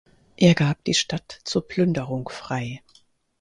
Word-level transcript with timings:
Er 0.35 0.55
gab 0.55 0.83
die 0.85 0.95
Stadt 0.95 1.41
zur 1.43 1.67
Plünderung 1.67 2.27
frei. 2.29 2.81